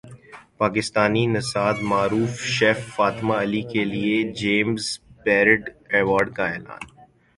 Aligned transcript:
پاکستانی 0.59 1.23
نژاد 1.35 1.77
معروف 1.91 2.33
شیف 2.55 2.79
فاطمہ 2.95 3.35
علی 3.43 3.61
کیلئے 3.71 4.17
جیمز 4.39 4.85
بیئرڈ 5.23 5.63
ایوارڈ 5.95 6.27
کا 6.35 6.45
اعلان 6.53 6.83